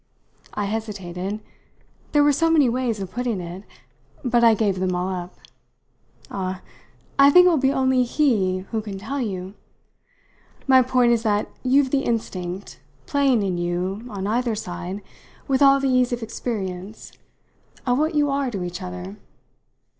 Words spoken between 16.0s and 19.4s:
of experience of what you are to each other.